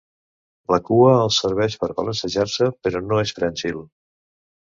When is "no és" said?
3.11-3.37